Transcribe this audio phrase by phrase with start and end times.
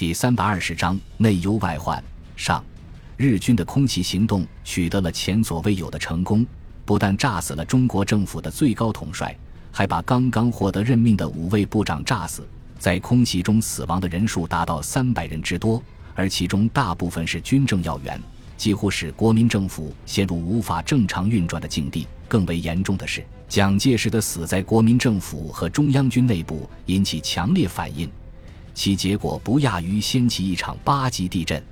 [0.00, 2.02] 第三百二十章内忧外患
[2.34, 2.64] 上，
[3.18, 6.42] 日军的空袭行动取得了前所未有的成功，
[6.86, 9.36] 不但炸死了中国政府的最高统帅，
[9.70, 12.48] 还把刚刚获得任命的五位部长炸死。
[12.78, 15.82] 在空袭中死亡的人数达到三百人之多，
[16.14, 18.18] 而其中大部分是军政要员，
[18.56, 22.06] 几乎使国民政府陷入无法正常运转的境地。
[22.26, 28.10] 更为严重的是，蒋介石的死在国民政府和中央军内部引起强烈反应。
[28.74, 31.62] 其结果不亚于掀起一场八级地震。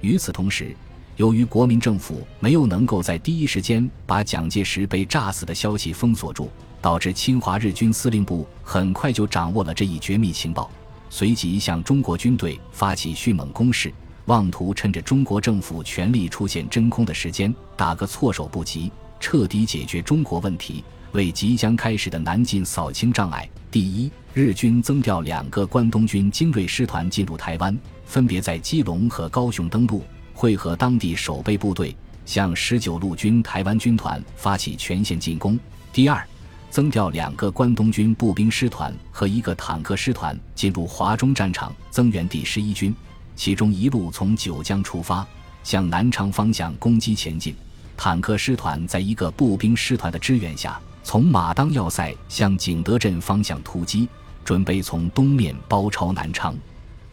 [0.00, 0.74] 与此同时，
[1.16, 6.50] 由于国民政府没有能够在第一时间把蒋介石被炸死的消息封锁住，
[6.80, 10.70] 导致侵华日军司令部很快就掌握了这一绝密情报，
[11.10, 13.92] 随即向中国军队发起迅猛攻势，
[14.24, 20.82] 妄图趁着中国政府全力出现真空的时间，打个措手不及，彻底解决中国问题。
[21.12, 23.46] 为即将开始的南进扫清障碍。
[23.72, 30.04] 第一，日军增调两个关东军精锐师团进入台湾，分别在基隆和高雄登陆，
[30.34, 35.58] 会合当地守备部队，向十九路军台湾军团发起全线进攻。
[35.90, 36.22] 第二，
[36.68, 42.94] 增调两个关东军步兵师团和一个坦克师团进入华中战场增援第十一军，
[43.34, 45.26] 其中一路从九江出发，
[45.64, 47.54] 向南昌方向攻击前进。
[47.96, 50.78] 坦克师团在一个步兵师团的支援下。
[51.02, 54.08] 从马当要塞向景德镇方向突击，
[54.44, 56.54] 准备从东面包抄南昌。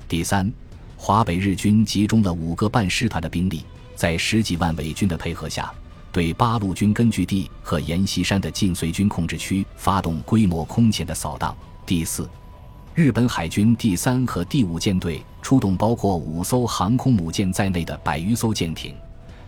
[0.07, 0.51] 第三，
[0.95, 3.65] 华北日军集中了五个半师团的兵力，
[3.95, 5.71] 在十几万伪军的配合下，
[6.11, 11.55] 对八路军根据地和阎锡山的晋绥军控制区发动规模空前的扫荡。
[11.85, 12.29] 第四，
[12.93, 18.95] 日本海军第三和第五舰队出动包括五艘航空母舰在内的百余艘舰艇，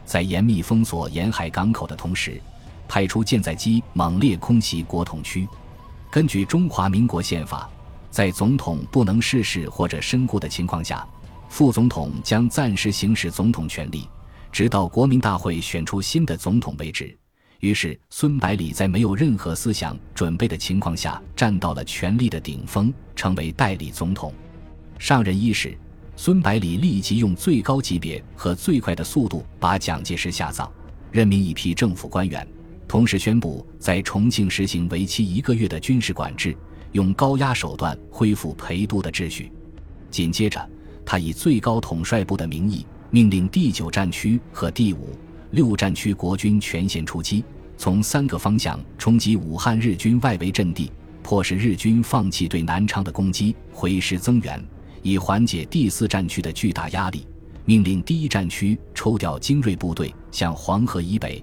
[0.05, 2.41] 在严密封锁沿海港口的同时。
[2.91, 5.47] 派出舰载机猛烈空袭国统区。
[6.09, 7.69] 根据中华民国宪法，
[8.09, 11.07] 在总统不能逝世或者身故的情况下，
[11.47, 14.09] 副总统将暂时行使总统权力，
[14.51, 17.17] 直到国民大会选出新的总统为止。
[17.61, 24.33] 于是，孙百里在没有任何思想准备的情况下，站到了权力的顶峰，成为代理总统。
[24.99, 25.77] 上任伊始，
[26.17, 30.69] 孙百里立即用最高级别和最快的速度把蒋介石下葬，
[31.09, 32.45] 任命一批政府官员。
[32.91, 36.53] 同时宣布在重庆实行为期一个月的军事管制，
[36.91, 39.49] 用高压手段恢复陪都的秩序。
[40.09, 40.69] 紧接着，
[41.05, 45.17] 他以最高统帅部的名义，命令第九战区和第五、
[45.51, 47.45] 六战区国军全线出击，
[47.77, 50.91] 从三个方向冲击武汉日军外围阵地，
[51.23, 54.61] 迫使日军放弃对南昌的攻击，回师增援，
[55.01, 57.25] 以缓解第四战区的巨大压力。
[57.63, 61.41] 命令第一战区抽调精锐部队向黄河以北。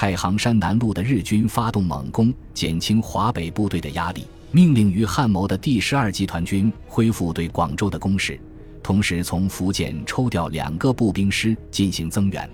[0.00, 4.24] 太行山南路的日军发动猛攻，减轻华北部队的压力。
[4.50, 8.40] 命令于汉谋的第十二集团军恢复对广州的攻势，
[8.82, 12.48] 同时从福建抽调两个步兵师进行增援。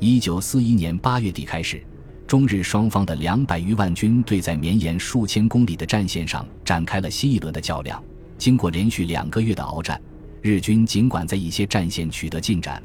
[0.00, 1.80] 一九四一年八月底开始，
[2.26, 8.02] 中日双方的两百余万军队在绵延数千公里的战线上展开了新一轮的较量。
[8.36, 10.02] 经过连续两个月的鏖战，
[10.40, 12.82] 日军尽管在一些战线取得进展，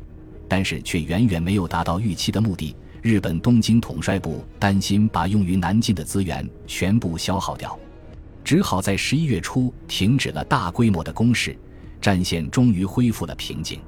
[0.48, 2.76] 但是却远远没有达到预期的目的。
[3.02, 7.78] 日本东京统帅部担心把用于南进的资源全部消耗掉，
[8.44, 11.58] 只好在十一月初停止了大规模的攻势，
[12.02, 13.80] 战线终于恢复了平静。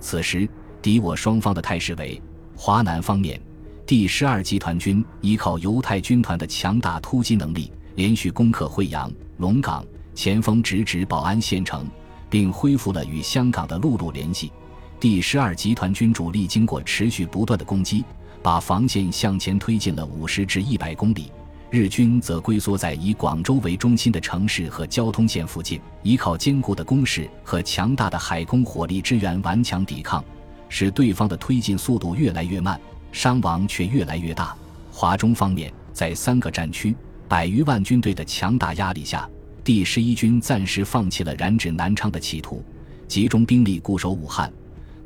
[0.00, 0.48] 此时，
[0.82, 2.20] 敌我双方的态势为：
[2.56, 3.40] 华南方面，
[3.86, 9.84] 第十二集团军依靠犹太军团的强大突击能力，连续攻克惠阳、龙岗，
[10.14, 11.86] 前锋直指宝安县城，
[12.28, 14.50] 并恢复了与香港的陆路联系。
[14.98, 18.04] 第十二集团军主力经过持续不断的攻击。
[18.42, 21.30] 把防线向前推进了五十至一百公里，
[21.70, 30.24] 日军则龟缩在以广州为中心的城市和交通线附近，依靠坚固的工事和强大的海空火力支援顽强抵抗，
[30.68, 32.80] 使对方的推进速度越来越慢，
[33.12, 34.56] 伤亡却越来越大。
[34.90, 36.94] 华中方面，在三个战区
[37.28, 39.28] 百余万军队的强大压力下，
[39.62, 42.64] 第十一军暂时放弃了染指南昌的企图，
[43.06, 44.50] 集中兵力固守武汉。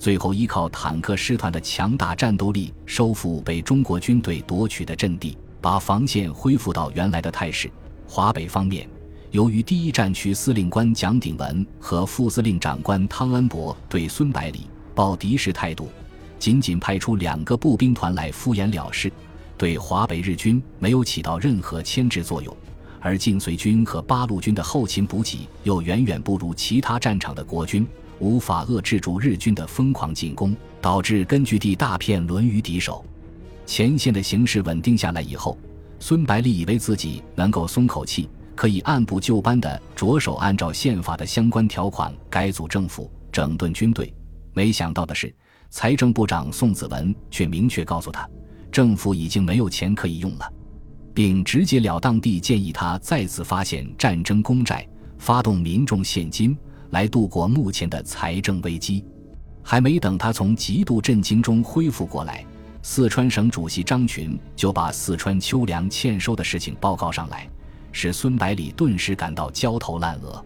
[0.05, 7.71] 最后，依靠坦克师团的强大战斗力，收复被中国军队夺取的阵地，把防线恢复到原来的态势。
[8.07, 8.87] 华北方面，
[9.31, 15.89] 由于第一战区司令官蒋鼎文和副司令长官汤恩伯对孙百里抱敌视态度，
[16.39, 19.11] 仅仅派出两个步兵团来敷衍了事，
[19.57, 22.55] 对华北日军没有起到任何牵制作用。
[23.01, 27.87] 而晋绥军和八路军的后勤补给又远远不如其他战场的国军。
[28.19, 33.05] 无法遏制住日军的疯狂进攻，导致根据地大片沦于敌手。
[33.67, 35.59] 前线的形势稳定下来以后，
[35.99, 44.13] 孙百里以为自己能够松口气，可以按部就班地着手按照宪法的相关条款改组政府，整顿军队。
[44.53, 45.35] 没想到的是，
[45.71, 48.29] 财政部长宋子文却明确告诉他，
[48.71, 50.53] 政府已经没有钱可以用了，
[51.13, 54.87] 并直截了当地建议他再次发现战争公债，
[55.19, 56.57] 发动民众现金
[56.91, 59.05] 来度过目前的财政危机。
[59.63, 62.45] 还没等他从极度震惊中恢复过来，
[62.83, 67.49] 四川省主席张群就把四川秋粮欠收的事情报告上来，
[67.91, 70.45] 使孙百里顿时感到焦头烂额。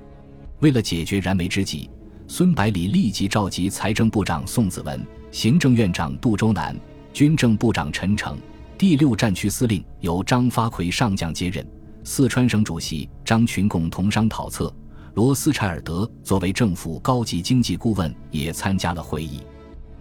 [0.61, 1.91] 为了解决燃眉之急，
[2.29, 6.77] 孙百里立即召集财政部长宋子文、行政院长杜周南、
[7.13, 8.39] 军政部长陈诚、
[8.77, 11.67] 第六战区司令由张发奎上将接任，
[12.05, 14.73] 四川省主席张群共同商讨策。
[15.19, 19.41] 罗斯柴尔德作为政府高级经济顾问也参加了会议。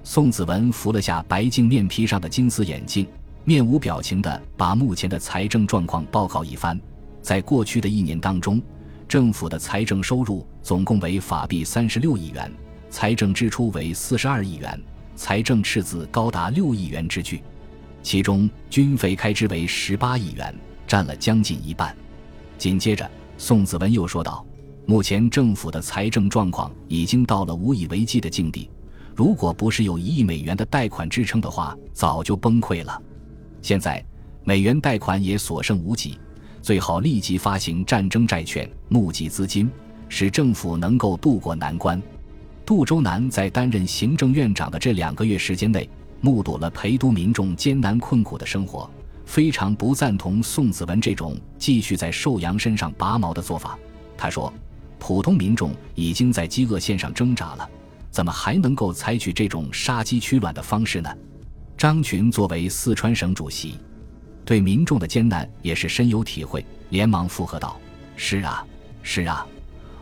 [0.03, 3.07] 宋子文扶了下白净面皮上的金丝眼镜，
[3.43, 6.79] 面无表情地把目前的财政状况报告一番。
[7.19, 8.61] 在过去的一年当中，
[9.07, 12.53] 政府的财政收入总共为法币三十六亿元，
[12.91, 14.79] 财政支出为四十二亿元，
[15.15, 17.41] 财政赤字高达六亿元之巨。
[18.03, 20.53] 其中军费开支为十八亿元，
[20.85, 21.97] 占了将近一半。
[22.59, 23.09] 紧接着，
[23.39, 24.45] 宋子文又说道。
[24.89, 28.69] 目前政府的财政状况已经到了无以为继的境地，
[29.13, 33.01] 如果不是有一亿美元的贷款支撑的话，早就崩溃了。
[33.61, 34.01] 现在
[34.45, 36.17] 美元贷款也所剩无几，
[36.61, 39.69] 最好立即发行战争债券，募集资金，
[40.07, 42.01] 使政府能够渡过难关。
[42.65, 45.89] 杜周南在担任行政院长的这两个月时间内，
[46.21, 48.89] 目睹了陪都民众艰难困苦的生活，
[49.25, 53.77] 非常不赞同宋子文这种继续在寿阳身上拔毛的做法。
[54.15, 54.53] 他说。
[54.99, 57.69] 普通民众已经在饥饿线上挣扎了，
[58.11, 61.09] 怎么还能够采取这种杀鸡取卵的方式呢？
[61.77, 63.77] 张群作为四川省主席，
[64.43, 67.79] 对民众的艰难也是深有体会，连忙附和道
[68.17, 68.65] ：“是啊，
[69.03, 69.45] 是啊，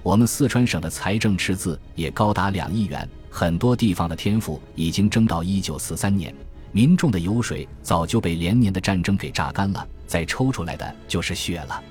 [0.01, 6.33] 我们四川省的财政赤字也高达两亿元，很多地方的天赋已经征到一九四三年，
[6.71, 11.83] 民众的油水早就被连年的战争给榨干了，再抽出来的就是血了。”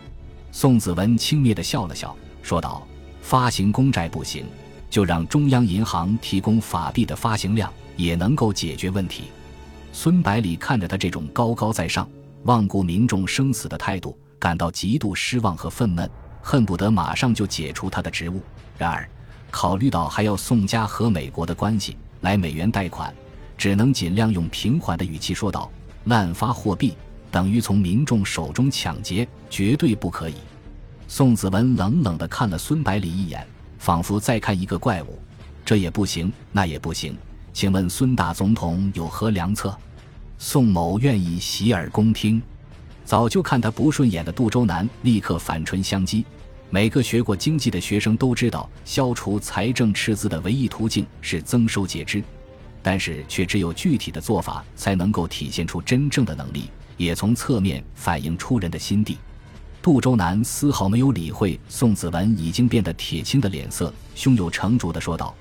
[0.51, 2.87] 宋子文轻蔑地笑了笑，说道。
[3.25, 4.45] 发行公债不行，
[4.91, 9.25] 就让中央银行提供法币的发行量，也能够解决问题。
[9.95, 12.07] 孙百里看着他这种高高在上、
[12.43, 16.07] 忘顾民众生死的态度，感到极度失望和愤懑，
[16.43, 18.43] 恨不得马上就解除他的职务。
[18.77, 19.09] 然而，
[19.51, 23.13] 考虑到还要宋家和美国的关系，来美元贷款，
[23.57, 25.71] 只能尽量用平缓的语气说道
[26.05, 26.95] ：“滥发货币
[27.31, 30.35] 等于从民众手中抢劫，绝对不可以。”
[31.07, 33.47] 宋子文冷冷地看了孙百里一眼，
[33.79, 35.19] 仿佛在看一个怪物。
[35.65, 37.17] 这也不行，那也不行。
[37.53, 39.77] 请问孙大总统有何良策？
[40.39, 42.43] 宋某愿意洗耳恭听。
[43.05, 46.25] 早就看他不顺眼的杜周南立刻反唇相讥。
[46.71, 52.23] 每个学过经济的学生都知道，消除财政赤字的唯一途径是增收节支，
[52.83, 59.19] 但是却只有具体的做法才能够体现出真正的能力，也从侧面反映出人的心地。
[59.85, 65.35] 杜周南丝毫没有理会宋子文已经变得铁青的脸色，胸有成竹地说道：“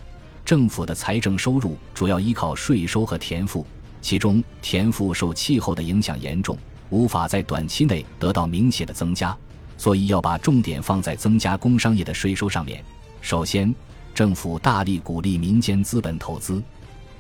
[0.44, 3.66] 政府的财政收入主要依靠税收和田赋，
[4.02, 6.58] 其中田赋受气候的影响严重，
[6.90, 9.34] 无法在短期内得到明显的增加，
[9.78, 12.84] 所以要把重点放在增加工商业的税收上面。
[13.22, 13.74] 首先，
[14.14, 16.62] 政府大力鼓励民间资本投资，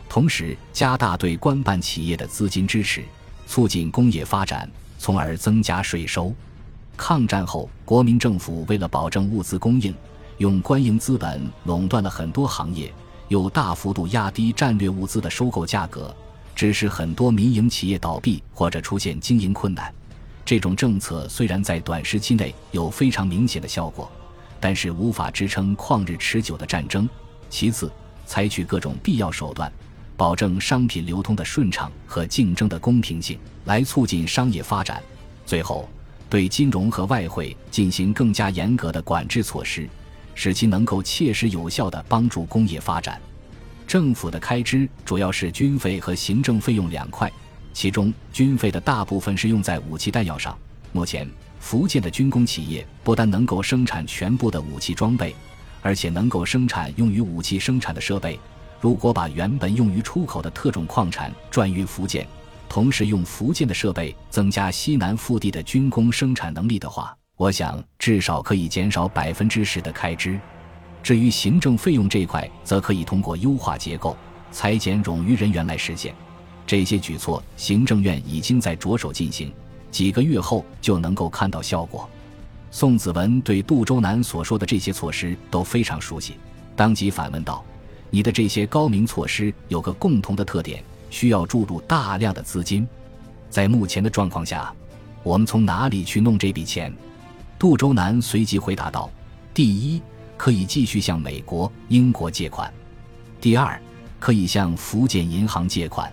[0.09, 3.01] 同时加大对官办企业的资金支持，
[3.47, 6.35] 促进工业发展，从而增加税收。”
[6.95, 9.93] 抗战后，国民政府为了保证物资供应，
[10.37, 12.93] 用官营资本垄断了很多行业，
[13.27, 16.15] 又大幅度压低战略物资的收购价格，
[16.55, 19.93] 致使很多民营企业倒闭或者出现经营困难。
[20.45, 24.09] 这种政策虽然在短时期内有非常明显的效果，
[24.59, 27.09] 但是无法支撑旷日持久的战争。
[27.49, 27.91] 其次，
[28.25, 29.71] 采取各种必要手段，
[30.15, 35.01] 保证商品流通的顺畅和竞争的公平性，来促进商业发展。
[35.45, 35.89] 最后。
[36.29, 39.87] 对金融和外汇进行更加严格的管制措施，
[40.33, 43.21] 使其能够切实有效地帮助工业发展。
[43.85, 47.31] 政府的开支主要是军费和行政费用两块，
[47.73, 50.57] 其中军费的大部分是用在武器弹药上。
[50.91, 55.35] 目前，福建的军工企业不但能够生产全部的武器装备，
[55.81, 58.39] 而且能够生产用于武器生产的设备。
[58.79, 62.27] 如果把原本用于出口的特种矿产转运福建，
[62.67, 70.39] 同时用福建的设备增加西南腹地的军工生产能力的话，我想至少可以减少百分之十的开支。
[71.01, 74.15] 至于行政费用这一块，则可以通过优化结构、
[74.51, 76.15] 裁减冗余人员来实现。
[76.65, 79.53] 这些举措，行政院已经在着手进行，
[79.91, 82.09] 几个月后就能够看到效果。
[82.71, 86.35] 宋子文对杜周南所说的这些措施都非常熟悉，
[86.75, 87.63] 当即反问道
[88.09, 90.81] ：“你的这些高明措施有个共同的特点，
[91.13, 92.87] 需要注入大量的资金。
[93.47, 94.73] 在目前的状况下，
[95.21, 96.91] 我们从哪里去弄这笔钱？
[97.59, 99.07] 杜周南随即回答道
[99.53, 100.01] ：“第一，
[100.35, 102.67] 可以继续向美国、英国借款；
[103.39, 103.79] 第二，
[104.19, 106.11] 可以向福建银行借款。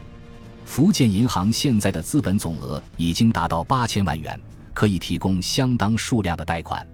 [0.66, 4.38] 福建银行现在的资本总额已经达到八千万元，
[4.74, 6.86] 可以提供相当数量的贷款。”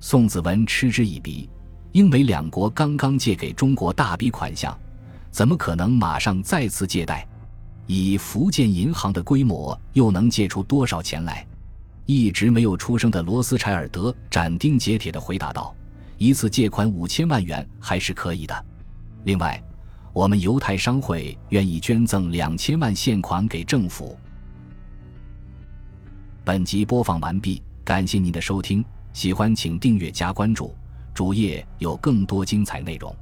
[0.00, 1.48] 宋子文嗤之以鼻。
[1.92, 4.74] 英美两国刚刚借给中国大笔款项，
[5.30, 7.28] 怎么可能马上再次借贷？
[7.86, 11.46] 以福建银行的规模，又能借出多少钱来？
[12.06, 15.74] 一直没有出声的罗斯柴尔德斩钉截铁地回答道
[16.18, 18.64] ：“一次借款五千万元还是可以的。
[19.24, 19.62] 另外，
[20.12, 24.18] 我们犹太商会愿意捐赠两千万现款给政府。”
[26.44, 30.74] 本集播放完毕，感谢您的收听，喜欢请订阅加关注。
[31.14, 33.14] 主页有更多精彩内容。